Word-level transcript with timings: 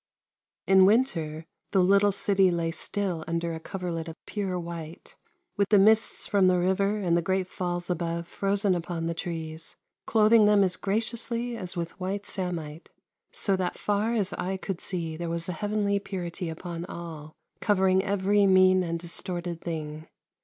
In 0.65 0.87
winter 0.87 1.45
the 1.73 1.83
little 1.83 2.11
city 2.11 2.49
lay 2.49 2.71
still 2.71 3.23
under 3.27 3.53
a 3.53 3.59
coverlet 3.59 4.07
of 4.07 4.15
pure 4.25 4.59
white, 4.59 5.15
with 5.57 5.69
the 5.69 5.77
mists 5.77 6.25
from 6.25 6.47
the 6.47 6.57
river 6.57 6.97
and 6.97 7.15
the 7.15 7.21
great 7.21 7.47
falls 7.47 7.87
above 7.87 8.27
frozen 8.27 8.73
upon 8.73 9.05
the 9.05 9.13
trees, 9.13 9.75
clothing 10.07 10.45
them 10.45 10.63
as 10.63 10.75
graciously 10.75 11.55
as 11.55 11.77
with 11.77 11.99
white 11.99 12.25
samite, 12.25 12.89
so 13.31 13.55
that 13.57 13.77
far 13.77 14.15
as 14.15 14.33
eye 14.39 14.57
could 14.57 14.81
see 14.81 15.15
there 15.15 15.29
was 15.29 15.47
a 15.47 15.53
heavenly 15.53 15.99
purity 15.99 16.49
upon 16.49 16.83
all, 16.85 17.35
covering 17.59 18.03
every 18.03 18.47
mean 18.47 18.81
and 18.81 18.97
distorted 18.97 19.61
thing. 19.61 20.07